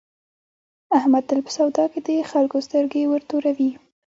احمد 0.97 1.23
تل 1.29 1.39
په 1.45 1.51
سودا 1.57 1.85
کې 1.91 1.99
د 2.07 2.09
خلکو 2.31 2.57
سترګې 2.67 3.03
ورتوروي. 3.13 3.71